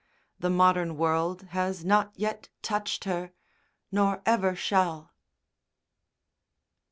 [0.39, 3.33] The modern world has not yet touched her,
[3.91, 5.11] nor ever shall.